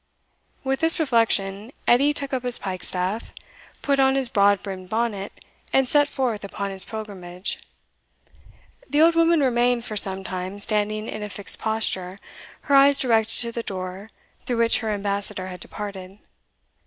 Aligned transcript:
With 0.63 0.79
this 0.79 0.99
reflection, 0.99 1.71
Edie 1.87 2.11
took 2.11 2.33
up 2.33 2.41
his 2.41 2.57
pike 2.57 2.83
staff, 2.83 3.35
put 3.83 3.99
on 3.99 4.15
his 4.15 4.29
broad 4.29 4.63
brimmed 4.63 4.89
bonnet, 4.89 5.45
and 5.71 5.87
set 5.87 6.09
forth 6.09 6.43
upon 6.43 6.71
his 6.71 6.83
pilgrimage. 6.83 7.59
The 8.89 8.99
old 8.99 9.13
woman 9.13 9.41
remained 9.41 9.85
for 9.85 9.95
some 9.95 10.23
time 10.23 10.57
standing 10.57 11.07
in 11.07 11.21
a 11.21 11.29
fixed 11.29 11.59
posture, 11.59 12.17
her 12.61 12.73
eyes 12.73 12.97
directed 12.97 13.37
to 13.41 13.51
the 13.51 13.61
door 13.61 14.09
through 14.47 14.57
which 14.57 14.79
her 14.79 14.89
ambassador 14.89 15.49
had 15.49 15.59
departed. 15.59 16.17